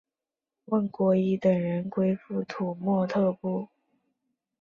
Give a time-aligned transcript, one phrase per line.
[0.65, 3.69] 翁郭依等人归附土默特部。